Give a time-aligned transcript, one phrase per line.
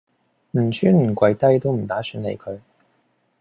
[0.53, 2.59] 唔穿唔跪低都唔打算理佢